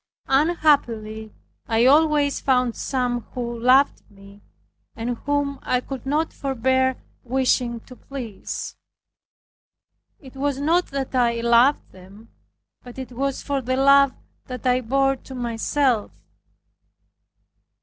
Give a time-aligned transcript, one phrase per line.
[0.29, 1.31] Unhappily
[1.67, 4.41] I always found some who loved me,
[4.95, 8.75] and whom I could not forbear wishing to please.
[10.19, 12.29] It was not that I loved them,
[12.83, 14.15] but it was for the love
[14.47, 16.09] that I bore to myself.